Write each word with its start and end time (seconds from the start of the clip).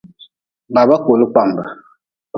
Baba 0.73 0.95
kooli 1.03 1.25
kpambe. 1.31 1.63